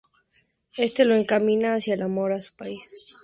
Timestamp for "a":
2.33-2.41, 2.81-2.81